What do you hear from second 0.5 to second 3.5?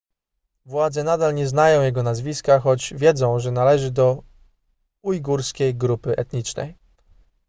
władze nadal nie znają jego nazwiska choć wiedzą